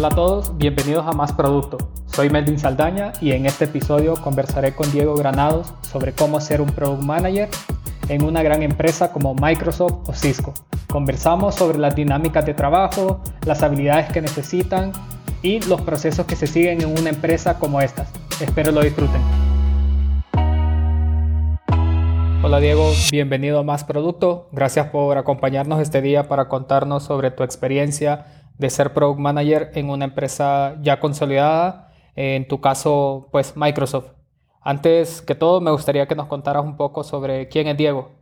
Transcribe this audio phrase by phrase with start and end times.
[0.00, 1.76] Hola a todos, bienvenidos a Más Producto.
[2.06, 6.70] Soy Melvin Saldaña y en este episodio conversaré con Diego Granados sobre cómo ser un
[6.70, 7.50] Product Manager
[8.08, 10.54] en una gran empresa como Microsoft o Cisco.
[10.90, 14.92] Conversamos sobre las dinámicas de trabajo, las habilidades que necesitan
[15.42, 18.10] y los procesos que se siguen en una empresa como estas.
[18.40, 19.20] Espero lo disfruten.
[22.42, 24.48] Hola Diego, bienvenido a Más Producto.
[24.50, 29.90] Gracias por acompañarnos este día para contarnos sobre tu experiencia de ser Product Manager en
[29.90, 34.12] una empresa ya consolidada, en tu caso pues Microsoft.
[34.62, 38.20] Antes que todo me gustaría que nos contaras un poco sobre quién es Diego.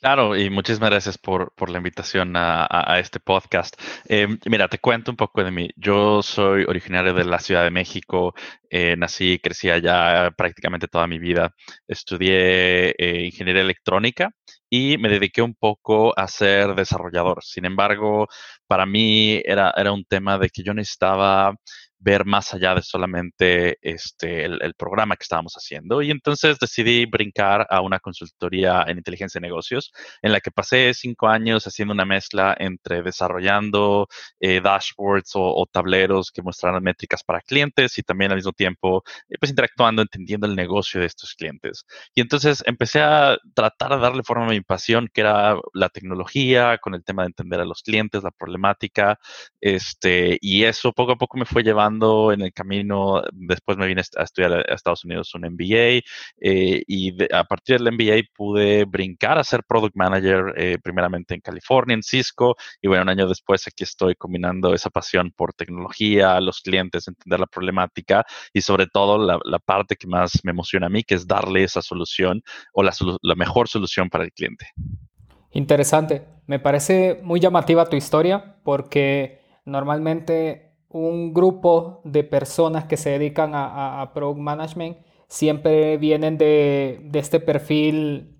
[0.00, 3.76] Claro, y muchísimas gracias por, la invitación a, este podcast.
[4.08, 5.68] Eh, mira, te cuento un poco de mí.
[5.76, 8.32] Yo soy originario de la Ciudad de México,
[8.70, 11.54] eh, nací y crecí allá prácticamente toda mi vida.
[11.86, 14.30] Estudié eh, ingeniería electrónica
[14.70, 17.42] y me dediqué un poco a ser desarrollador.
[17.44, 18.28] Sin embargo,
[18.66, 21.54] para mí era, era un tema de que yo necesitaba
[22.00, 26.00] ver más allá de solamente este, el, programa que estábamos haciendo.
[26.00, 29.92] Y entonces decidí brincar a una consultoría en inteligencia de negocios,
[30.22, 34.08] en la que pasé cinco años haciendo una mezcla entre desarrollando
[34.40, 39.36] eh, dashboards o, tableros que mostraran métricas para clientes y también al mismo tiempo eh,
[39.38, 41.84] pues interactuando, entendiendo el negocio de estos clientes.
[42.14, 46.78] Y entonces empecé a tratar de darle forma a mi pasión, que era la tecnología,
[46.78, 49.18] con el tema de entender a los clientes, la problemática,
[49.60, 51.89] este, y eso poco a poco me fue llevando
[52.32, 53.22] en el camino.
[53.32, 56.02] Después me vine a estudiar a Estados Unidos un MBA
[56.40, 61.40] eh, y a partir del MBA pude brincar a ser Product Manager eh, primeramente en
[61.40, 62.56] California, en Cisco.
[62.80, 67.40] Y bueno, un año después aquí estoy combinando esa pasión por tecnología, los clientes, entender
[67.40, 71.26] la problemática y sobre todo la, parte que más me emociona a mí, que es
[71.26, 72.42] darle esa solución
[72.72, 72.92] o la,
[73.22, 74.66] la mejor solución para el cliente.
[75.52, 76.24] Interesante.
[76.46, 83.52] Me parece muy llamativa tu historia porque normalmente un grupo de personas que se dedican
[83.54, 88.36] a, Product Management siempre vienen de, este perfil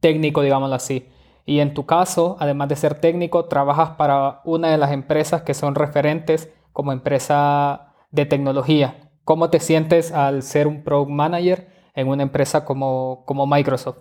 [0.00, 1.08] técnico, digámoslo así.
[1.44, 5.54] Y en tu caso, además de ser técnico, trabajas para una de las empresas que
[5.54, 9.12] son referentes como empresa de tecnología.
[9.24, 13.98] ¿Cómo te sientes al ser un Product Manager en una empresa como Microsoft?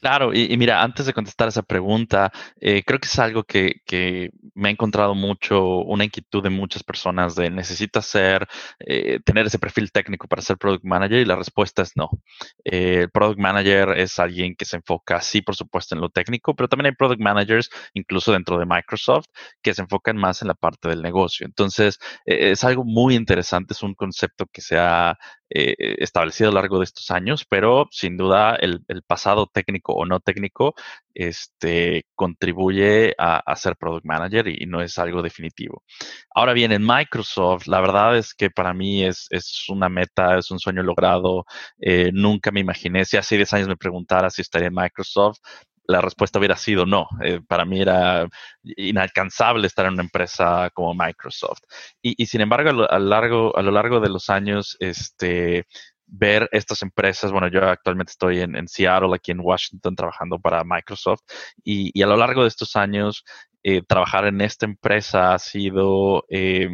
[0.00, 4.30] Claro, y, mira, antes de contestar esa pregunta, eh, creo que es algo que, que,
[4.54, 9.58] me ha encontrado mucho, una inquietud de muchas personas de necesitas ser, eh, tener ese
[9.58, 12.08] perfil técnico para ser product manager y la respuesta es no.
[12.64, 16.54] Eh, el product manager es alguien que se enfoca, sí, por supuesto, en lo técnico,
[16.56, 19.26] pero también hay product managers, incluso dentro de Microsoft,
[19.60, 21.44] que se enfocan más en la parte del negocio.
[21.46, 25.18] Entonces, es algo muy interesante, es un concepto que se ha
[25.50, 30.20] establecido a lo largo de estos años, pero sin duda el, pasado técnico o no
[30.20, 30.74] técnico,
[31.14, 35.82] este, contribuye a, ser product manager y, no es algo definitivo.
[36.34, 39.28] Ahora bien, en Microsoft, la verdad es que para mí es,
[39.68, 41.44] una meta, es un sueño logrado.
[41.80, 45.38] Eh, nunca me imaginé, si hace 10 años me preguntara si estaría en Microsoft,
[45.90, 47.08] la respuesta hubiera sido no.
[47.22, 48.28] Eh, para mí era
[48.62, 51.62] inalcanzable estar en una empresa como Microsoft.
[52.00, 55.66] Y, sin embargo, a lo, largo, a lo largo de los años, este,
[56.06, 57.32] ver estas empresas.
[57.32, 61.22] Bueno, yo actualmente estoy en, Seattle, aquí en Washington, trabajando para Microsoft
[61.64, 63.24] y, a lo largo de estos años,
[63.62, 66.70] eh, trabajar en esta empresa ha sido eh,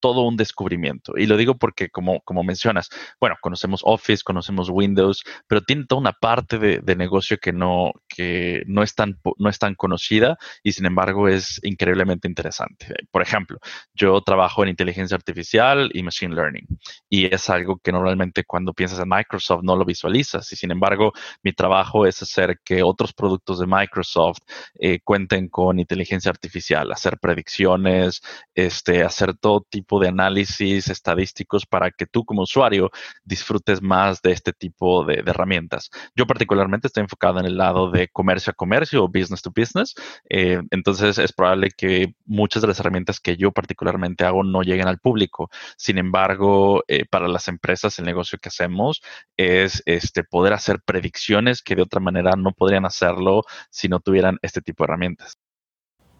[0.00, 1.14] todo un descubrimiento.
[1.16, 2.88] Y lo digo porque, como, como mencionas,
[3.20, 8.62] bueno, conocemos Office, conocemos Windows, pero tiene toda una parte de, negocio que no, que
[8.66, 12.94] no es, tan, no es tan conocida y sin embargo es increíblemente interesante.
[13.10, 13.58] Por ejemplo,
[13.94, 16.66] yo trabajo en inteligencia artificial y machine learning
[17.08, 21.12] y es algo que normalmente cuando piensas en Microsoft no lo visualizas y sin embargo
[21.42, 24.38] mi trabajo es hacer que otros productos de Microsoft
[24.78, 28.20] eh, cuenten con inteligencia artificial, hacer predicciones,
[28.54, 32.90] este, hacer todo tipo de análisis estadísticos para que tú como usuario
[33.24, 35.90] disfrutes más de este tipo de, herramientas.
[36.14, 39.94] Yo particularmente estoy enfocado en el lado de comercio a comercio o business to business.
[40.28, 44.88] Eh, entonces es probable que muchas de las herramientas que yo particularmente hago no lleguen
[44.88, 45.50] al público.
[45.76, 49.00] Sin embargo, eh, para las empresas el negocio que hacemos
[49.36, 54.38] es este, poder hacer predicciones que de otra manera no podrían hacerlo si no tuvieran
[54.42, 55.38] este tipo de herramientas.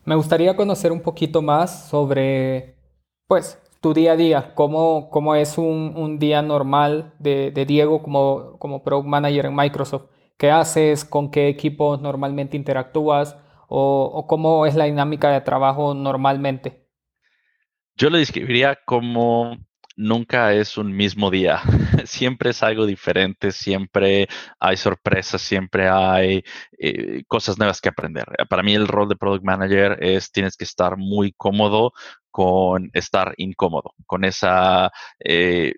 [0.05, 2.75] Me gustaría conocer un poquito más sobre
[3.27, 8.83] pues tu día a día, cómo, cómo es un, día normal de, Diego como, como
[8.83, 10.07] Product Manager en Microsoft.
[10.37, 11.05] ¿Qué haces?
[11.05, 13.37] ¿Con qué equipos normalmente interactúas?
[13.69, 16.87] ¿O, cómo es la dinámica de trabajo normalmente?
[17.95, 19.57] Yo lo describiría como
[20.01, 21.61] nunca es un mismo día.
[22.05, 26.43] siempre es algo diferente, siempre hay sorpresas, siempre hay
[26.79, 28.25] eh, cosas nuevas que aprender.
[28.49, 31.93] Para mí el rol de product manager es tienes que estar muy cómodo
[32.31, 35.75] con estar incómodo, con esa eh,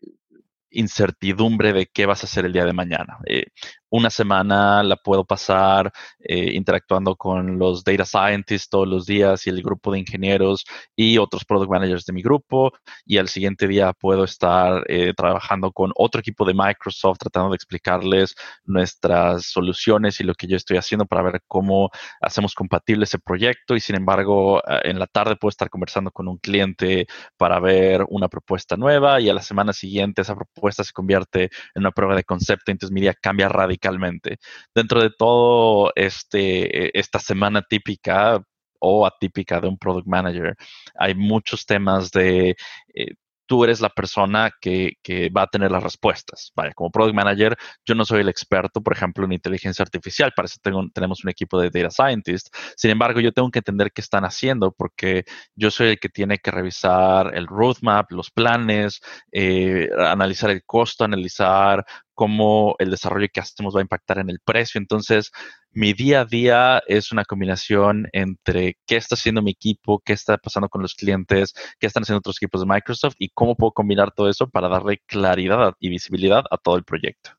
[0.70, 3.18] incertidumbre de qué vas a hacer el día de mañana.
[3.26, 3.46] Eh,
[3.92, 9.50] una semana la puedo pasar eh, interactuando con los data scientists todos los días y
[9.50, 10.64] el grupo de ingenieros
[10.96, 12.72] y otros product managers de mi grupo.
[13.04, 17.56] Y al siguiente día puedo estar eh, trabajando con otro equipo de Microsoft tratando de
[17.56, 18.34] explicarles
[18.64, 21.90] nuestras soluciones y lo que yo estoy haciendo para ver cómo
[22.22, 23.76] hacemos compatible ese proyecto.
[23.76, 27.06] Y sin embargo, en la tarde puedo estar conversando con un cliente
[27.36, 31.82] para ver una propuesta nueva y a la semana siguiente esa propuesta se convierte en
[31.82, 32.72] una prueba de concepto.
[32.72, 33.81] Entonces mi día cambia radicalmente
[34.75, 38.43] Dentro de todo este, e, esta semana típica
[38.81, 40.56] o atípica de un product manager,
[40.96, 42.56] hay muchos temas de
[42.94, 43.14] eh,
[43.52, 44.96] tú eres la persona que,
[45.37, 46.52] va a tener las respuestas.
[46.56, 50.46] Vaya, como product manager, yo no soy el experto, por ejemplo, en inteligencia artificial, para
[50.46, 50.58] eso
[50.94, 52.50] tenemos un equipo de data scientists.
[52.76, 55.25] Sin embargo, yo tengo que entender qué están haciendo porque
[55.55, 59.02] yo soy el que tiene que revisar el roadmap, los planes,
[59.32, 61.85] eh, analizar el costo, analizar
[62.22, 64.78] cómo el desarrollo que hacemos va a impactar en el precio.
[64.78, 65.32] Entonces,
[65.72, 70.38] mi día a día es una combinación entre qué está haciendo mi equipo, qué está
[70.38, 74.12] pasando con los clientes, qué están haciendo otros equipos de Microsoft y cómo puedo combinar
[74.12, 77.30] todo eso para darle claridad y visibilidad a todo el proyecto.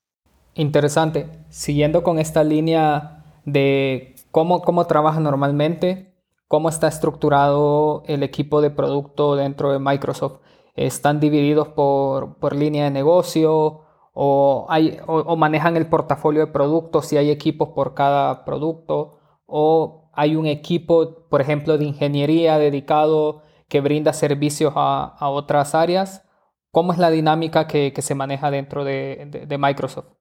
[0.54, 1.30] Interesante.
[1.48, 6.14] Siguiendo con esta línea de cómo, cómo trabaja normalmente,
[6.50, 10.42] cómo está estructurado el equipo de producto dentro de Microsoft.
[10.76, 13.83] ¿Están divididos por, por línea de negocio?
[14.14, 20.12] O, hay, o, manejan el portafolio de productos si hay equipos por cada producto o
[20.14, 26.24] hay un equipo, por ejemplo, de ingeniería dedicado que brinda servicios a, otras áreas.
[26.70, 30.14] ¿Cómo es la dinámica que, se maneja dentro de, Microsoft?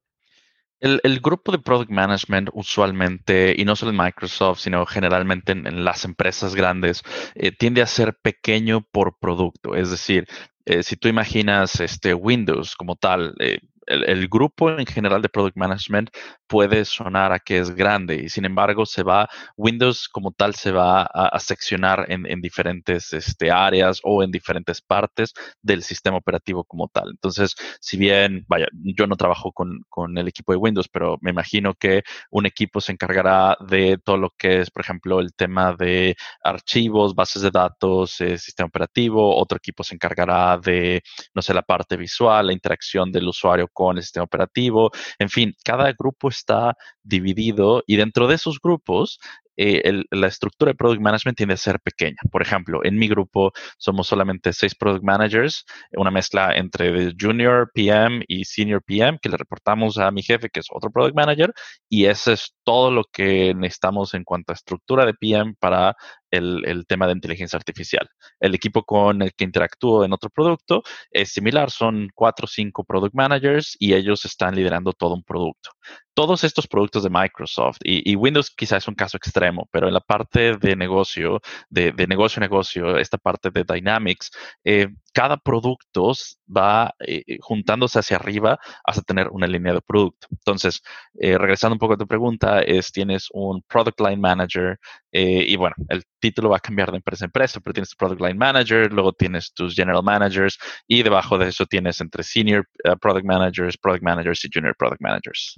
[0.79, 6.03] El, grupo de Product Management usualmente, y no solo en Microsoft, sino generalmente en, las
[6.03, 7.03] empresas grandes,
[7.35, 9.75] eh, tiende a ser pequeño por producto.
[9.75, 10.27] Es decir,
[10.65, 15.57] eh, si tú imaginas este Windows como tal, eh, el, grupo en general de Product
[15.57, 16.09] Management
[16.47, 20.71] puede sonar a que es grande y sin embargo se va, Windows como tal se
[20.71, 26.87] va a, seccionar en, diferentes este, áreas o en diferentes partes del sistema operativo como
[26.87, 27.09] tal.
[27.11, 29.83] Entonces, si bien, vaya, yo no trabajo con,
[30.17, 34.29] el equipo de Windows, pero me imagino que un equipo se encargará de todo lo
[34.37, 39.57] que es, por ejemplo, el tema de archivos, bases de datos, eh, sistema operativo, otro
[39.57, 41.01] equipo se encargará de,
[41.33, 44.91] no sé, la parte visual, la interacción del usuario con el sistema operativo.
[45.19, 49.19] En fin, cada grupo está dividido y dentro de esos grupos
[49.55, 52.17] eh, la estructura de product management tiende a ser pequeña.
[52.31, 58.23] Por ejemplo, en mi grupo somos solamente seis product managers, una mezcla entre junior PM
[58.27, 61.53] y senior PM que le reportamos a mi jefe, que es otro product manager,
[61.87, 65.95] y eso es todo lo que necesitamos en cuanto a estructura de PM para
[66.33, 68.07] el, tema de inteligencia artificial.
[68.39, 72.83] El equipo con el que interactúo en otro producto es similar, son cuatro o cinco
[72.83, 75.71] product managers y ellos están liderando todo un producto.
[76.13, 79.99] Todos estos productos de Microsoft y, Windows quizás es un caso extremo, pero en la
[79.99, 84.31] parte de negocio, de, negocio a negocio, esta parte de Dynamics,
[84.63, 86.11] eh, cada producto
[86.45, 90.27] va eh, juntándose hacia arriba hasta tener una línea de producto.
[90.31, 90.81] Entonces,
[91.19, 94.79] eh, regresando un poco a tu pregunta, es tienes un Product Line Manager
[95.15, 98.19] y bueno, el título va a cambiar de empresa a empresa, pero tienes tu Product
[98.19, 100.57] Line Manager, luego tienes tus General Managers
[100.87, 102.67] y debajo de eso tienes entre Senior
[102.99, 105.55] Product Managers, Product Managers y Junior Product Managers.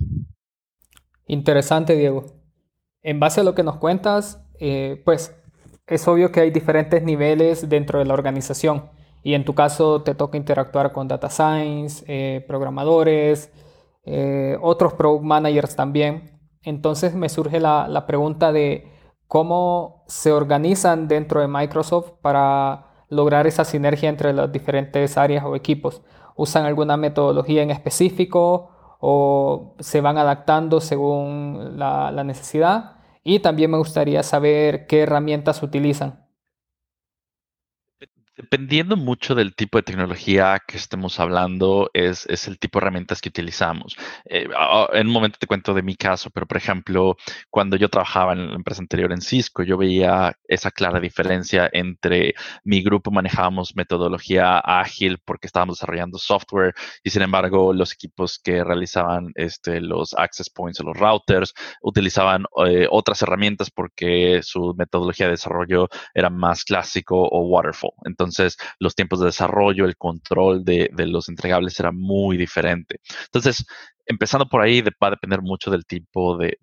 [1.28, 2.26] Interesante, Diego.
[3.02, 5.36] En base a lo que nos cuentas, eh, pues
[5.88, 8.90] es obvio que hay diferentes niveles dentro de la organización
[9.26, 13.52] y en tu caso te toca interactuar con data science, eh, programadores,
[14.06, 16.40] eh, otros product managers también.
[16.64, 18.88] Entonces me surge la, la pregunta de
[19.28, 25.56] cómo se organizan dentro de Microsoft para lograr esa sinergia entre las diferentes áreas o
[25.58, 26.02] equipos.
[26.38, 28.70] ¿Usan alguna metodología en específico?
[29.00, 32.96] o se van adaptando según la, necesidad.
[33.24, 36.25] Y también me gustaría saber qué herramientas utilizan.
[38.38, 43.30] Dependiendo mucho del tipo de tecnología que estemos hablando, es, el tipo de herramientas que
[43.30, 43.96] utilizamos.
[44.26, 44.50] Eh,
[44.92, 47.16] en un momento te cuento de mi caso, pero por ejemplo,
[47.50, 52.34] cuando yo trabajaba en la empresa anterior en Cisco, yo veía esa clara diferencia entre
[52.66, 56.74] mi grupo manejábamos metodología ágil porque estábamos desarrollando software
[57.04, 62.46] y sin embargo los equipos que realizaban este, los access points o los routers utilizaban
[62.68, 67.94] eh, otras herramientas porque su metodología de desarrollo era más clásico o waterfall.
[68.04, 73.00] Entonces, Entonces, los tiempos de desarrollo, el control de, los entregables era muy diferente.
[73.26, 73.66] Entonces,
[74.06, 76.58] empezando por ahí, va a depender mucho del tipo de,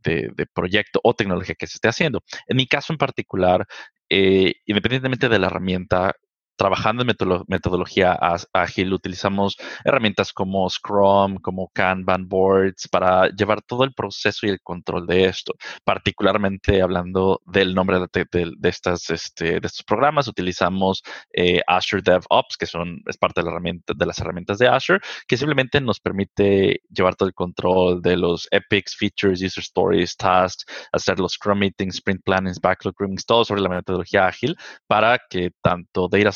[0.55, 2.23] proyecto o tecnología que se esté haciendo.
[2.47, 3.67] En mi caso en particular,
[4.09, 6.15] eh, independientemente de la herramienta,
[6.63, 7.09] trabajando en
[7.49, 8.17] metodología
[8.53, 14.61] ágil, utilizamos herramientas como Scrum, como Kanban boards para llevar todo el proceso y el
[14.61, 15.55] control de esto.
[15.83, 21.03] Particularmente hablando del nombre de, estas, este, de estos programas, utilizamos
[21.33, 25.01] eh, Azure DevOps, que son, es parte de, la herramienta, de las herramientas de Azure,
[25.27, 30.65] que simplemente nos permite llevar todo el control de los epics, features, user stories, tasks,
[30.93, 35.51] hacer los Scrum meetings, sprint plannings, backlog groomings, todo sobre la metodología ágil para que
[35.61, 36.31] tanto data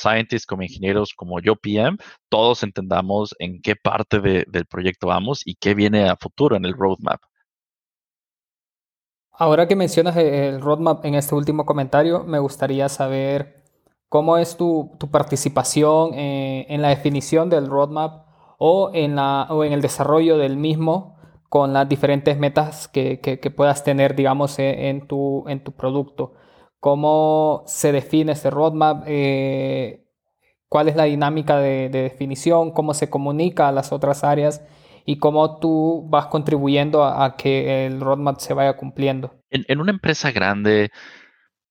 [0.46, 1.96] como ingenieros, como yo PM,
[2.28, 6.75] todos entendamos en qué parte del proyecto vamos y qué viene a futuro en el
[6.75, 7.20] roadmap.
[9.32, 13.64] Ahora que mencionas el roadmap en este último comentario, me gustaría saber
[14.08, 18.26] cómo es tu, participación eh, en, la definición del roadmap
[18.58, 21.16] o en, la, o en el desarrollo del mismo
[21.50, 26.32] con las diferentes metas que, puedas tener, digamos, e, en tu, en tu producto
[26.80, 30.06] cómo se define ese roadmap, eh,
[30.68, 34.62] cuál es la dinámica de, definición, cómo se comunica a las otras áreas
[35.04, 39.35] y cómo tú vas contribuyendo a, que el roadmap se vaya cumpliendo.
[39.50, 40.90] en una empresa grande,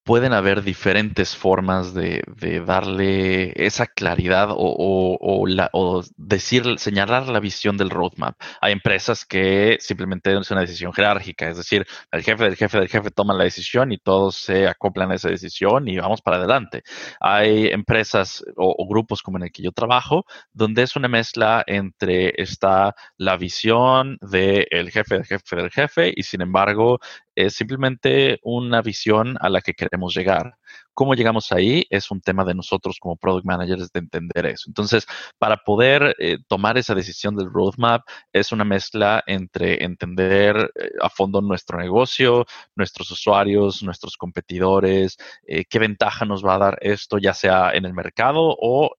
[0.05, 2.23] pueden haber diferentes formas de,
[2.65, 8.39] darle esa claridad o, decir, señalar la visión del roadmap.
[8.61, 12.87] Hay empresas que simplemente es una decisión jerárquica, es decir, el jefe del jefe del
[12.87, 16.83] jefe toma la decisión y todos se acoplan a esa decisión y vamos para adelante.
[17.19, 22.31] Hay empresas o, grupos como en el que yo trabajo, donde es una mezcla entre
[22.37, 26.99] está la visión del jefe del jefe del jefe y sin embargo
[27.35, 30.57] es simplemente una visión a la que queremos llegar.
[30.93, 31.85] ¿Cómo llegamos ahí?
[31.89, 34.69] Es un tema de nosotros como product managers de entender eso.
[34.69, 35.05] Entonces,
[35.37, 41.09] para poder eh, tomar esa decisión del roadmap, es una mezcla entre entender eh, a
[41.09, 47.17] fondo nuestro negocio, nuestros usuarios, nuestros competidores, eh, qué ventaja nos va a dar esto,
[47.17, 48.95] ya sea en el mercado o,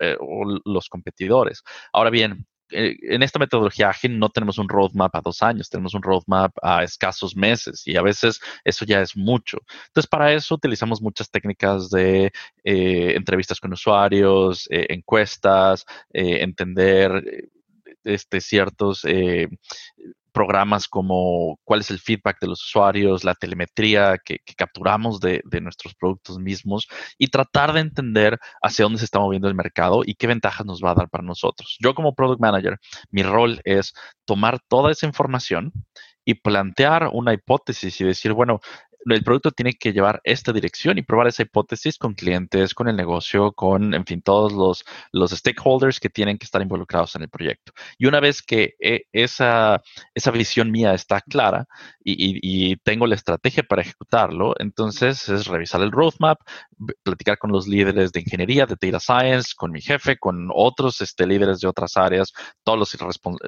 [0.64, 1.62] los competidores.
[1.92, 6.02] Ahora bien, en esta metodología ágil no tenemos un roadmap a dos años, tenemos un
[6.02, 9.58] roadmap a escasos meses y a veces eso ya es mucho.
[9.88, 12.32] Entonces, para eso utilizamos muchas técnicas de
[12.64, 17.48] eh, entrevistas con usuarios, eh, encuestas, entender
[18.04, 19.04] este, ciertos
[20.36, 25.94] programas como cuál es el feedback de los usuarios, la telemetría que, capturamos de, nuestros
[25.94, 30.26] productos mismos y tratar de entender hacia dónde se está moviendo el mercado y qué
[30.26, 31.78] ventajas nos va a dar para nosotros.
[31.80, 32.78] Yo como product manager,
[33.10, 33.94] mi rol es
[34.26, 35.72] tomar toda esa información
[36.26, 38.60] y plantear una hipótesis y decir, bueno,
[39.14, 42.96] el producto tiene que llevar esta dirección y probar esa hipótesis con clientes, con el
[42.96, 47.28] negocio, con, en fin, todos los, los stakeholders que tienen que estar involucrados en el
[47.28, 47.72] proyecto.
[47.98, 49.82] Y una vez que eh, esa,
[50.14, 51.66] esa visión mía está clara
[52.02, 56.38] y, tengo la estrategia para ejecutarlo, entonces es revisar el roadmap,
[57.02, 61.26] platicar con los líderes de ingeniería, de data science, con mi jefe, con otros este,
[61.26, 62.32] líderes de otras áreas,
[62.62, 62.96] todos los,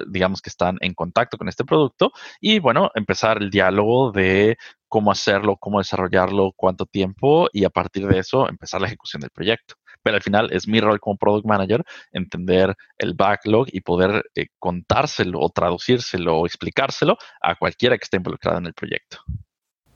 [0.07, 2.11] digamos, que están en contacto con este producto
[2.41, 4.57] y, bueno, empezar el diálogo de
[4.89, 9.29] cómo hacerlo, cómo desarrollarlo, cuánto tiempo y a partir de eso empezar la ejecución del
[9.29, 9.75] proyecto.
[10.03, 14.47] Pero al final es mi rol como product manager entender el backlog y poder eh,
[14.57, 19.17] contárselo o traducírselo o explicárselo a cualquiera que esté involucrado en el proyecto.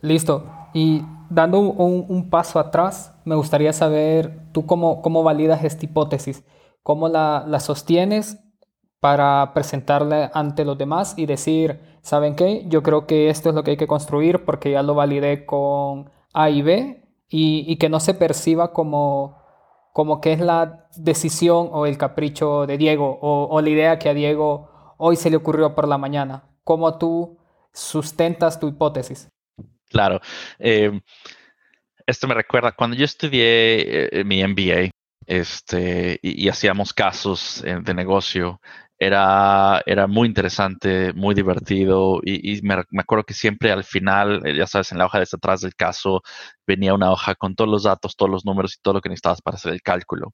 [0.02, 0.52] Listo.
[0.74, 6.44] Y dando un, paso atrás, me gustaría saber tú cómo, cómo validas esta hipótesis,
[6.84, 8.43] cómo la, la sostienes
[9.03, 12.63] para presentarle ante los demás y decir, ¿saben qué?
[12.67, 16.10] Yo creo que esto es lo que hay que construir porque ya lo validé con
[16.33, 19.43] A y B y, que no se perciba como,
[19.91, 24.13] como que es la decisión o el capricho de Diego o, la idea que a
[24.13, 26.45] Diego hoy se le ocurrió por la mañana.
[26.63, 27.38] ¿Cómo tú
[27.74, 29.27] sustentas tu hipótesis?
[29.89, 30.22] Claro.
[30.60, 30.98] Eh,
[32.07, 34.91] esto me recuerda, cuando yo estudié eh, mi MBA,
[35.25, 38.60] este, y, hacíamos casos eh, de negocio,
[39.05, 44.67] era, era muy interesante, muy divertido y, me, acuerdo que siempre al final, eh, ya
[44.67, 46.22] sabes, en la hoja de atrás del caso
[46.67, 49.41] venía una hoja con todos los datos, todos los números y todo lo que necesitabas
[49.41, 50.33] para hacer el cálculo.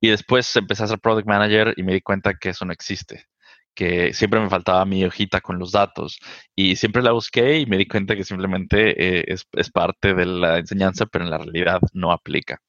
[0.00, 3.26] Y después empecé a ser product manager y me di cuenta que eso no existe
[3.74, 6.20] que siempre me faltaba mi hojita con los datos
[6.54, 8.90] y siempre la busqué y me di cuenta que simplemente
[9.20, 12.60] eh, es, es, parte de la enseñanza, pero en la realidad no aplica.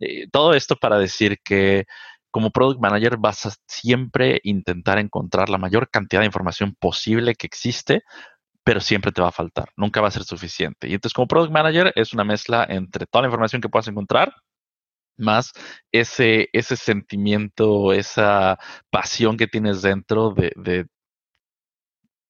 [0.00, 1.84] Eh, todo esto para decir que
[2.36, 7.46] como product manager vas a siempre intentar encontrar la mayor cantidad de información posible que
[7.46, 8.02] existe,
[8.62, 10.86] pero siempre te va a faltar, nunca va a ser suficiente.
[10.86, 14.34] Y entonces como product manager es una mezcla entre toda la información que puedas encontrar
[15.16, 15.50] más
[15.90, 18.58] ese, ese sentimiento, esa
[18.90, 20.86] pasión que tienes dentro de,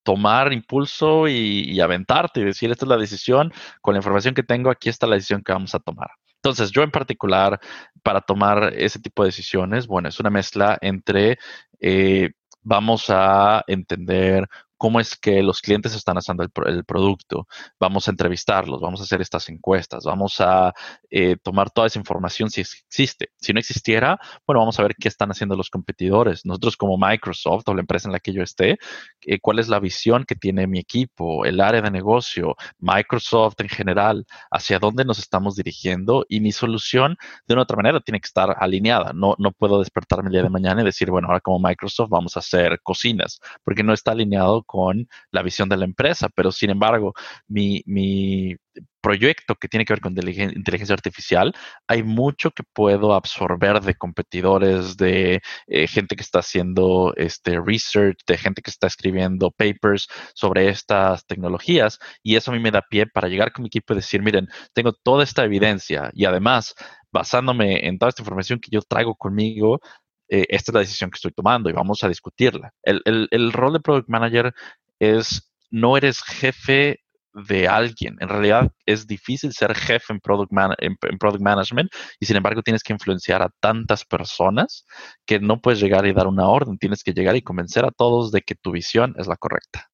[0.04, 4.44] tomar impulso y, y, aventarte y decir, esta es la decisión, con la información que
[4.44, 6.10] tengo, aquí está la decisión que vamos a tomar.
[6.46, 7.58] Entonces, yo en particular,
[8.04, 11.38] para tomar ese tipo de decisiones, bueno, es una mezcla entre
[11.80, 12.30] eh,
[12.62, 17.46] vamos a entender cómo es que los clientes están haciendo el, producto.
[17.80, 20.72] Vamos a entrevistarlos, vamos a hacer estas encuestas, vamos a
[21.10, 23.30] eh, tomar toda esa información si existe.
[23.36, 26.44] Si no existiera, bueno, vamos a ver qué están haciendo los competidores.
[26.44, 28.78] Nosotros como Microsoft o la empresa en la que yo esté,
[29.22, 33.68] eh, cuál es la visión que tiene mi equipo, el área de negocio, Microsoft en
[33.68, 37.16] general, hacia dónde nos estamos dirigiendo y mi solución
[37.46, 39.12] de una otra manera tiene que estar alineada.
[39.14, 42.36] No, no puedo despertarme el día de mañana y decir, bueno, ahora como Microsoft vamos
[42.36, 46.70] a hacer cocinas, porque no está alineado con la visión de la empresa, pero sin
[46.70, 47.14] embargo,
[47.48, 48.56] mi, mi
[49.00, 51.54] proyecto que tiene que ver con inteligencia artificial,
[51.86, 58.18] hay mucho que puedo absorber de competidores, de eh, gente que está haciendo este research,
[58.26, 62.82] de gente que está escribiendo papers sobre estas tecnologías y eso a mí me da
[62.82, 66.74] pie para llegar con mi equipo y decir, miren, tengo toda esta evidencia y además
[67.12, 69.80] basándome en toda esta información que yo traigo conmigo,
[70.28, 72.72] eh, esta es la decisión que estoy tomando y vamos a discutirla.
[72.82, 74.54] El, rol de Product Manager
[74.98, 77.00] es, no eres jefe
[77.32, 78.16] de alguien.
[78.20, 82.82] En realidad es difícil ser jefe en product, en, product, Management y sin embargo tienes
[82.82, 84.86] que influenciar a tantas personas
[85.26, 88.32] que no puedes llegar y dar una orden, tienes que llegar y convencer a todos
[88.32, 89.90] de que tu visión es la correcta.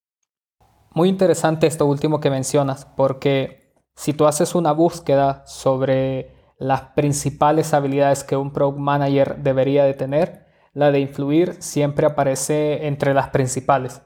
[0.91, 7.73] Muy interesante esto último que mencionas, porque si tú haces una búsqueda sobre las principales
[7.73, 13.29] habilidades que un Product Manager debería de tener, la de influir siempre aparece entre las
[13.29, 14.01] principales.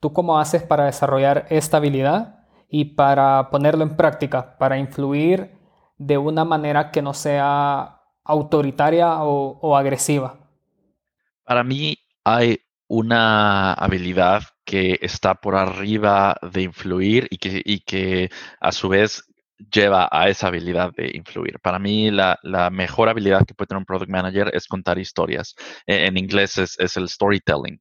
[0.00, 5.58] ¿Tú cómo haces para desarrollar esta habilidad y para ponerlo en práctica, para influir
[5.98, 10.38] de una manera que no sea autoritaria o, agresiva?
[11.44, 18.30] Para mí hay una habilidad que está por arriba de influir y que, y que
[18.60, 19.24] a su vez
[19.70, 21.58] lleva a esa habilidad de influir.
[21.60, 22.38] Para mí, la,
[22.70, 25.54] mejor habilidad que puede tener un product manager es contar historias.
[25.86, 27.80] E, en, inglés es, es, el storytelling.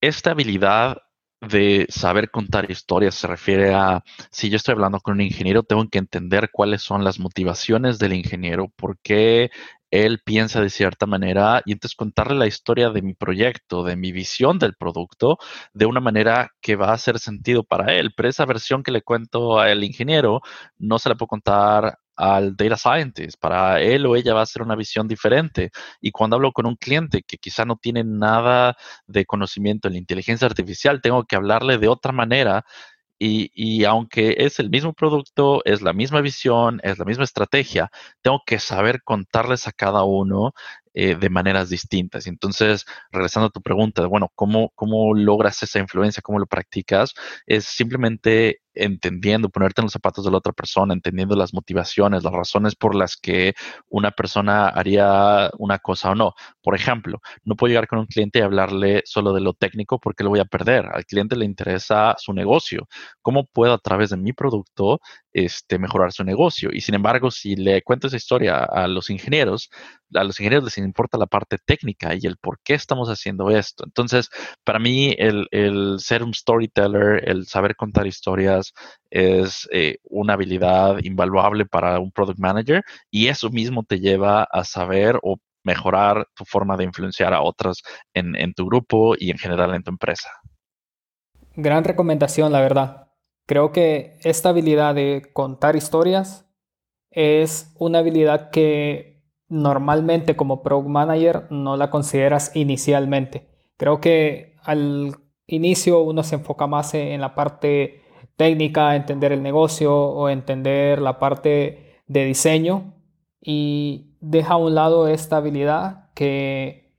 [0.00, 0.96] Esta habilidad
[1.40, 5.88] de saber contar historias se refiere a, si yo estoy hablando con un ingeniero, tengo
[5.88, 9.50] que entender cuáles son las motivaciones del ingeniero, por qué
[9.90, 14.12] él piensa de cierta manera y entonces contarle la historia de mi proyecto, de mi
[14.12, 15.38] visión del producto,
[15.72, 18.12] de una manera que va a hacer sentido para él.
[18.16, 20.40] Pero esa versión que le cuento al ingeniero
[20.78, 23.38] no se la puedo contar al data scientist.
[23.40, 25.70] Para él o ella va a ser una visión diferente.
[26.00, 28.76] Y cuando hablo con un cliente que quizá no tiene nada
[29.06, 32.64] de conocimiento en la inteligencia artificial, tengo que hablarle de otra manera
[33.20, 37.90] y, aunque es el mismo producto, es la misma visión, es la misma estrategia,
[38.22, 40.52] tengo que saber contarles a cada uno
[41.00, 42.26] eh, de maneras distintas.
[42.26, 46.22] Entonces, regresando a tu pregunta, bueno, ¿cómo, ¿cómo logras esa influencia?
[46.24, 47.14] ¿Cómo lo practicas?
[47.46, 52.32] Es simplemente entendiendo, ponerte en los zapatos de la otra persona, entendiendo las motivaciones, las
[52.32, 53.54] razones por las que
[53.88, 56.34] una persona haría una cosa o no.
[56.62, 60.24] Por ejemplo, no puedo llegar con un cliente y hablarle solo de lo técnico porque
[60.24, 60.86] lo voy a perder.
[60.92, 62.88] Al cliente le interesa su negocio.
[63.22, 65.00] ¿Cómo puedo a través de mi producto
[65.32, 66.70] este, mejorar su negocio?
[66.72, 69.70] Y sin embargo, si le cuento esa historia a los ingenieros,
[70.14, 73.84] a los ingenieros les importa la parte técnica y el por qué estamos haciendo esto.
[73.84, 74.28] Entonces,
[74.64, 78.72] para mí, el, el ser un storyteller, el saber contar historias,
[79.10, 84.64] es eh, una habilidad invaluable para un product manager y eso mismo te lleva a
[84.64, 87.82] saber o mejorar tu forma de influenciar a otras
[88.14, 90.30] en, en tu grupo y en general en tu empresa.
[91.54, 93.08] Gran recomendación, la verdad.
[93.46, 96.46] Creo que esta habilidad de contar historias
[97.10, 99.17] es una habilidad que
[99.48, 103.48] normalmente como product manager no la consideras inicialmente.
[103.76, 108.02] Creo que al inicio uno se enfoca más en la parte
[108.36, 112.94] técnica, entender el negocio o entender la parte de diseño
[113.40, 116.94] y deja a un lado esta habilidad que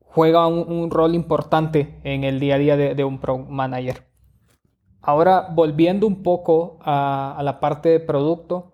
[0.00, 4.06] juega un, rol importante en el día a día de, un product manager.
[5.00, 8.72] Ahora, volviendo un poco a la parte de producto,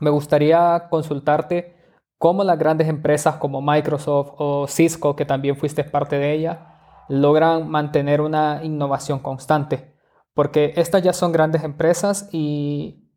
[0.00, 1.79] me gustaría consultarte
[2.20, 6.76] cómo las grandes empresas como Microsoft o Cisco, que también fuiste parte de ella,
[7.08, 9.90] logran mantener una innovación constante
[10.34, 13.10] porque estas ya son grandes empresas y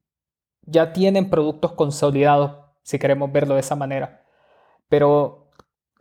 [0.64, 4.26] ya tienen productos consolidados, si queremos verlo de esa manera.
[4.90, 5.50] Pero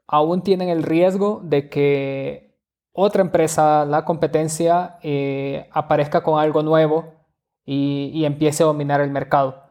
[0.06, 2.58] aún tienen el riesgo de que
[2.92, 7.14] otra empresa, la competencia, eh, aparezca con algo nuevo
[7.64, 9.61] y, y, empiece a dominar el mercado.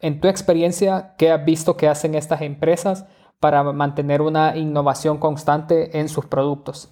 [0.00, 3.06] En tu experiencia, ¿qué has visto que hacen estas empresas
[3.40, 6.90] para mantener una innovación constante en sus productos?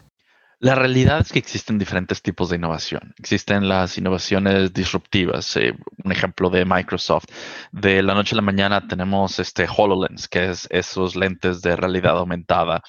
[0.61, 3.13] La realidad es que existen diferentes tipos de innovación.
[3.19, 5.57] Existen las innovaciones disruptivas.
[5.57, 7.27] Eh, un ejemplo de Microsoft.
[7.73, 12.17] De la noche a la mañana tenemos este HoloLens, que es esos lentes de realidad
[12.17, 12.83] aumentada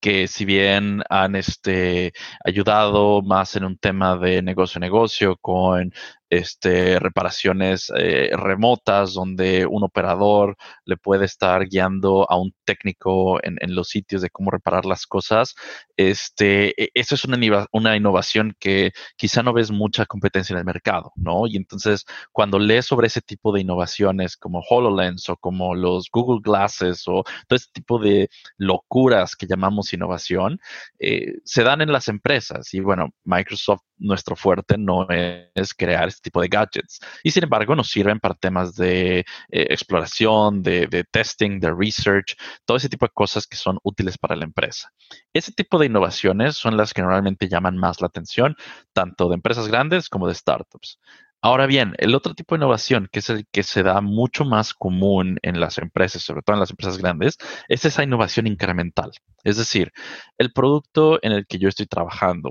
[0.00, 2.12] que si bien han este,
[2.44, 5.92] ayudado más en un tema de negocio a negocio con
[6.30, 13.58] este, reparaciones eh, remotas donde un operador le puede estar guiando a un técnico en,
[13.74, 15.54] los sitios de cómo reparar las cosas.
[15.96, 20.64] Este, e, eso es una, una innovación que quizá no ves mucha competencia en el
[20.64, 21.46] mercado, ¿no?
[21.48, 26.40] Y entonces cuando lees sobre ese tipo de innovaciones como HoloLens o como los Google
[26.42, 30.60] Glasses o todo este tipo de locuras que llamamos innovación,
[31.00, 32.72] eh, se dan en las empresas.
[32.72, 35.06] Y bueno, Microsoft nuestro fuerte no
[35.54, 37.00] es crear este tipo de gadgets.
[37.24, 42.36] Y sin embargo, nos sirven para temas de eh, exploración, de, de, testing, de research,
[42.64, 44.90] todo ese tipo de cosas que son útiles para la empresa.
[45.32, 48.54] Ese tipo de innovaciones son las que normalmente llaman más la atención,
[48.92, 50.98] tanto de empresas grandes como de startups.
[51.42, 54.74] Ahora bien, el otro tipo de innovación, que es el que se da mucho más
[54.74, 59.10] común en las empresas, sobre todo en las empresas grandes, es esa innovación incremental.
[59.42, 59.90] Es decir,
[60.36, 62.50] el producto en el que yo estoy trabajando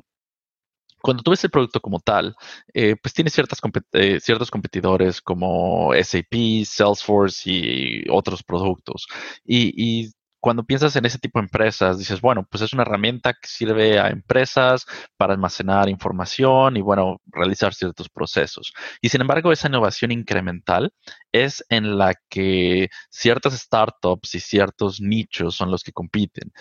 [1.01, 2.35] cuando tú ves el producto como tal,
[2.73, 3.59] eh, pues tiene ciertas
[3.93, 9.07] eh, ciertos competidores como SAP, Salesforce y otros productos.
[9.45, 13.47] y, cuando piensas en ese tipo de empresas, dices, bueno, pues es una herramienta que
[13.47, 14.85] sirve a empresas
[15.17, 18.73] para almacenar información y, bueno, realizar ciertos procesos.
[19.01, 20.93] Y sin embargo, esa innovación incremental
[21.31, 26.51] es en la que ciertas startups y ciertos nichos son los que compiten.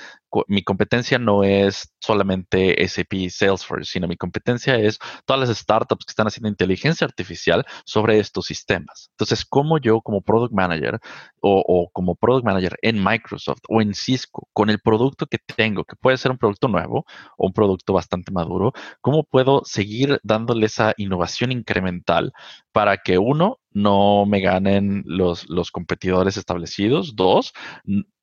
[0.46, 6.04] Mi competencia no es solamente SAP y Salesforce, sino mi competencia es todas las startups
[6.04, 9.08] que están haciendo inteligencia artificial sobre estos sistemas.
[9.12, 10.98] Entonces, ¿cómo yo como product manager
[11.40, 15.85] o, o como product manager en Microsoft o en Cisco, con el producto que tengo,
[15.85, 17.04] que puede ser un producto nuevo
[17.37, 22.33] o un producto bastante maduro, ¿cómo puedo seguir dándole esa innovación incremental
[22.72, 27.14] para que uno, no me ganen los, los competidores establecidos.
[27.16, 27.52] Dos,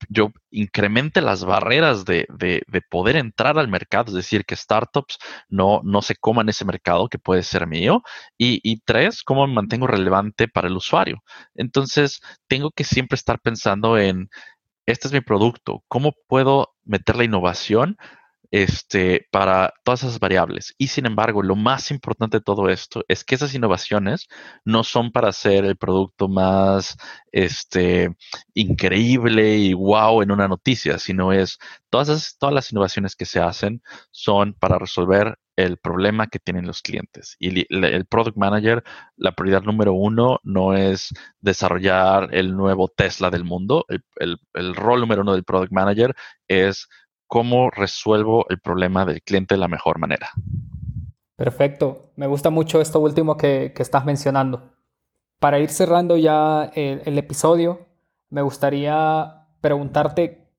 [0.10, 5.18] yo incremente las barreras de, de, poder entrar al mercado, es decir, que startups
[5.50, 8.04] no, no se coman ese mercado que puede ser mío.
[8.38, 11.24] Y, y tres, cómo me mantengo relevante para el usuario.
[11.56, 14.30] Entonces, tengo que siempre estar pensando en
[14.86, 17.98] este es mi producto, ¿cómo puedo meter la innovación
[18.52, 20.76] este, para todas esas variables?
[20.78, 24.28] Y sin embargo, lo más importante de todo esto es que esas innovaciones
[24.64, 26.98] no son para hacer el producto más
[27.32, 28.16] este,
[28.54, 31.58] increíble y wow en una noticia, sino es
[31.90, 36.82] todas, todas las innovaciones que se hacen son para resolver el problema que tienen los
[36.82, 37.36] clientes.
[37.40, 38.84] Y el product manager,
[39.16, 43.86] la prioridad número uno no es desarrollar el nuevo Tesla del mundo.
[44.18, 46.16] El, rol número uno del product manager
[46.48, 46.88] es
[47.28, 50.30] cómo resuelvo el problema del cliente de la mejor manera.
[51.36, 52.12] Perfecto.
[52.16, 54.74] Me gusta mucho esto último que, estás mencionando.
[55.40, 57.86] Para ir cerrando ya el episodio,
[58.30, 60.50] me gustaría preguntarte,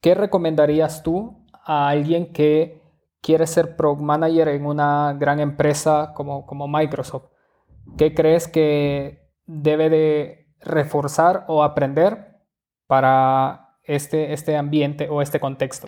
[0.00, 2.81] ¿qué recomendarías tú a alguien que
[3.22, 7.28] quieres ser product manager en una gran empresa como, como Microsoft,
[7.96, 12.36] ¿qué crees que debe de reforzar o aprender
[12.86, 15.86] para este, este ambiente o este contexto?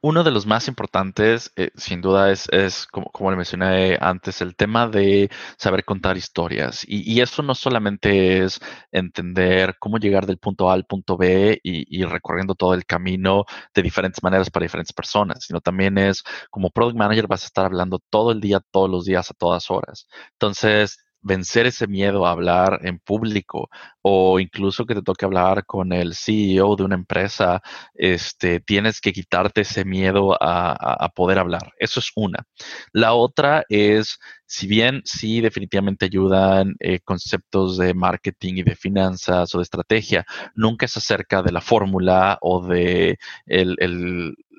[0.00, 2.48] Uno de los más importantes, eh, sin duda, es,
[2.86, 6.84] como, le mencioné antes, el tema de saber contar historias.
[6.86, 8.60] Y, eso no solamente es
[8.92, 13.44] entender cómo llegar del punto A al punto B y, y, recorriendo todo el camino
[13.74, 17.64] de diferentes maneras para diferentes personas, sino también es como product manager vas a estar
[17.66, 20.06] hablando todo el día, todos los días, a todas horas.
[20.32, 23.68] Entonces, vencer ese miedo a hablar en público
[24.00, 27.60] o incluso que te toque hablar con el CEO de una empresa,
[27.94, 31.72] este, tienes que quitarte ese miedo a, poder hablar.
[31.78, 32.44] Eso es una.
[32.92, 39.54] La otra es, si bien sí definitivamente ayudan eh, conceptos de marketing y de finanzas
[39.54, 43.76] o de estrategia, nunca es acerca de la fórmula o de el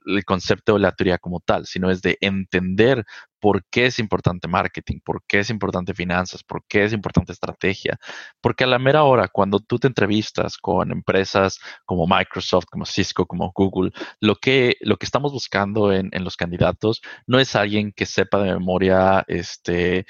[0.08, 3.06] el concepto de la teoría como tal, sino es de entender
[3.40, 8.00] por qué es importante marketing, por qué es importante finanzas, por qué es importante estrategia.
[8.42, 13.26] Porque a la mera hora, cuando tú te entrevistas con empresas como Microsoft, como Cisco,
[13.26, 17.92] como Google, lo que, lo que estamos buscando en, en los candidatos no es alguien
[17.96, 20.06] que sepa de memoria este,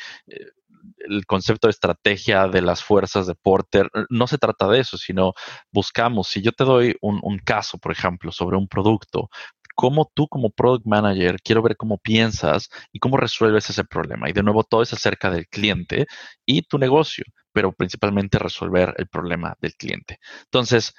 [1.00, 5.34] el concepto de estrategia de las fuerzas de Porter, no se trata de eso, sino
[5.72, 9.30] buscamos, si yo te doy un, un, caso, por ejemplo, sobre un producto,
[9.78, 14.30] cómo tú como product manager, quiero ver cómo piensas y cómo resuelves ese problema.
[14.30, 16.08] Y de nuevo, todo es acerca del cliente
[16.48, 20.20] y tu negocio, pero principalmente resolver el problema del cliente.
[20.46, 20.96] Entonces,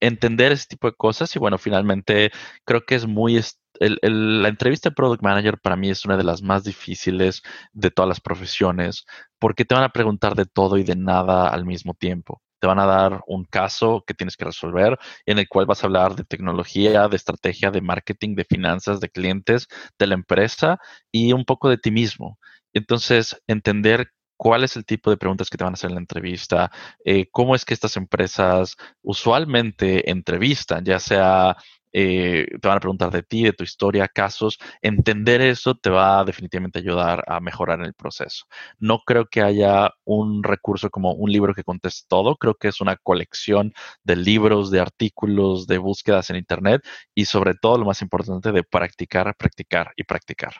[0.00, 2.30] entender ese tipo de cosas y bueno, finalmente
[2.64, 3.40] creo que es muy...
[3.80, 8.08] la entrevista de Product Manager para mí es una de las más difíciles de todas
[8.10, 9.06] las profesiones
[9.38, 12.42] porque te van a preguntar de todo y de nada al mismo tiempo.
[12.60, 15.86] Te van a dar un caso que tienes que resolver en el cual vas a
[15.86, 19.68] hablar de tecnología, de estrategia, de marketing, de finanzas, de clientes,
[19.98, 20.78] de la empresa
[21.12, 22.38] y un poco de ti mismo.
[22.72, 26.00] Entonces, entender cuál es el tipo de preguntas que te van a hacer en la
[26.00, 26.70] entrevista,
[27.04, 31.56] eh, cómo es que estas empresas usualmente entrevistan, ya sea
[31.92, 34.58] eh, te van a preguntar de ti, de tu historia, casos.
[34.82, 38.46] Entender eso te va a definitivamente ayudar a mejorar el proceso.
[38.78, 42.36] No creo que haya un recurso como un libro que conteste todo.
[42.36, 43.72] Creo que es una colección
[44.04, 46.82] de libros, de artículos, de búsquedas en Internet
[47.14, 50.54] y sobre todo lo más importante de practicar, practicar y practicar.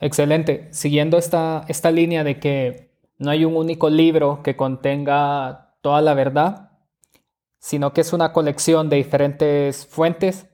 [0.00, 0.68] Excelente.
[0.70, 6.14] Siguiendo esta, esta línea de que no hay un único libro que contenga toda la
[6.14, 6.67] verdad,
[7.58, 10.48] sino que es una colección de diferentes fuentes,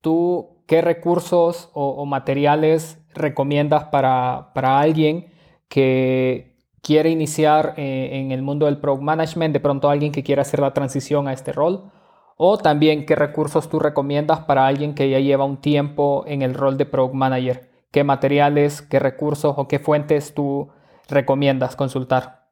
[0.00, 5.32] ¿tú qué recursos o, materiales recomiendas para, alguien
[5.68, 10.42] que quiere iniciar eh, en el mundo del product management, de pronto alguien que quiere
[10.42, 11.90] hacer la transición a este rol?
[12.36, 16.54] O también qué recursos tú recomiendas para alguien que ya lleva un tiempo en el
[16.54, 20.70] rol de product manager qué materiales, qué recursos o qué fuentes tú
[21.08, 22.46] recomiendas consultar.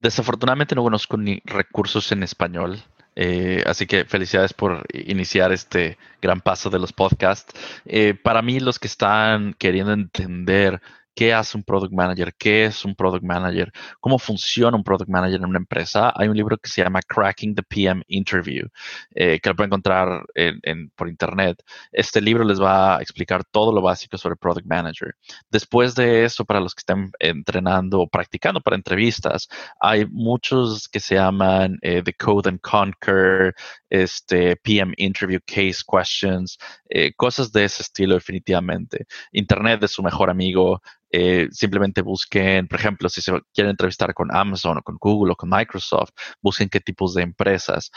[0.00, 2.82] Desafortunadamente no conozco ni recursos en español,
[3.16, 7.52] eh, así que felicidades por iniciar este gran paso de los podcasts.
[7.84, 10.80] Eh, para mí, los que están queriendo entender
[11.14, 15.40] qué hace un product manager, qué es un product manager, cómo funciona un product manager
[15.40, 16.12] en una empresa.
[16.16, 18.68] Hay un libro que se llama Cracking the PM Interview,
[19.14, 21.62] eh, que lo pueden encontrar en, por internet.
[21.92, 25.14] Este libro les va a explicar todo lo básico sobre product manager.
[25.50, 29.48] Después de eso, para los que estén entrenando o practicando para entrevistas,
[29.80, 33.54] hay muchos que se llaman eh, The Code and Conquer,
[33.88, 39.06] este, PM Interview Case Questions, eh, cosas de ese estilo definitivamente.
[39.32, 40.82] Internet es su mejor amigo.
[41.16, 45.36] Eh, simplemente busquen, por ejemplo, si se quieren entrevistar con Amazon o con Google o
[45.36, 46.10] con Microsoft,
[46.42, 47.92] busquen qué tipos de empresas.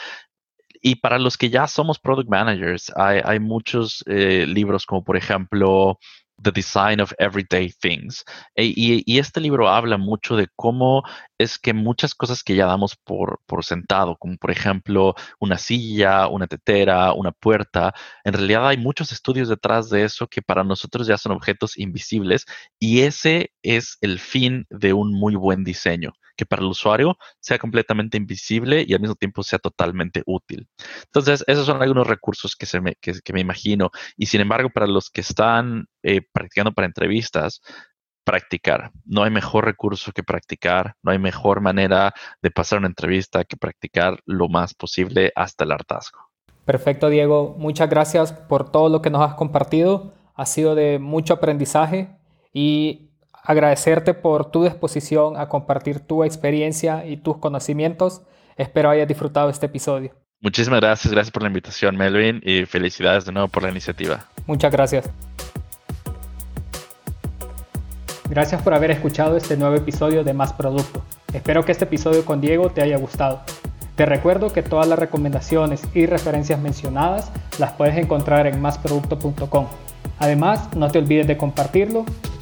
[0.80, 5.98] Y para los que ya somos product managers, hay, muchos eh, libros como por ejemplo
[6.42, 8.24] The Design of Everyday Things.
[8.54, 11.02] E, y, este libro habla mucho de cómo
[11.38, 16.28] es que muchas cosas que ya damos por, por, sentado, como por ejemplo una silla,
[16.28, 21.06] una tetera, una puerta, en realidad hay muchos estudios detrás de eso que para nosotros
[21.06, 22.44] ya son objetos invisibles
[22.78, 27.58] y ese es el fin de un muy buen diseño que para el usuario sea
[27.58, 30.68] completamente invisible y al mismo tiempo sea totalmente útil.
[31.04, 33.90] Entonces, esos son algunos recursos que, me imagino.
[34.16, 37.60] Y sin embargo, para los que están eh, practicando para entrevistas,
[38.24, 38.92] practicar.
[39.04, 43.56] No hay mejor recurso que practicar, no hay mejor manera de pasar una entrevista que
[43.56, 46.20] practicar lo más posible hasta el hartazgo.
[46.64, 47.56] Perfecto, Diego.
[47.58, 50.12] Muchas gracias por todo lo que nos has compartido.
[50.34, 52.10] Ha sido de mucho aprendizaje
[52.52, 53.07] y
[53.48, 58.20] agradecerte por tu disposición a compartir tu experiencia y tus conocimientos.
[58.58, 60.12] Espero hayas disfrutado este episodio.
[60.42, 64.26] Muchísimas gracias, gracias por la invitación, Melvin, y felicidades de nuevo por la iniciativa.
[64.46, 65.10] Muchas gracias.
[68.28, 71.02] Gracias por haber escuchado este nuevo episodio de Más Producto.
[71.32, 73.40] Espero que este episodio con Diego te haya gustado.
[73.96, 79.66] Te recuerdo que todas las recomendaciones y referencias mencionadas las puedes encontrar en másproducto.com.
[80.18, 82.04] Además, no te olvides de compartirlo